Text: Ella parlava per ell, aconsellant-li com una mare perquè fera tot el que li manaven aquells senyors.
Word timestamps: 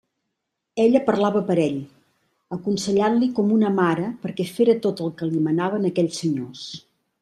Ella 0.83 1.01
parlava 1.09 1.43
per 1.49 1.57
ell, 1.65 1.77
aconsellant-li 2.59 3.31
com 3.41 3.55
una 3.59 3.73
mare 3.79 4.11
perquè 4.27 4.51
fera 4.57 4.79
tot 4.89 5.05
el 5.09 5.17
que 5.21 5.31
li 5.33 5.49
manaven 5.51 5.91
aquells 5.93 6.21
senyors. 6.27 6.71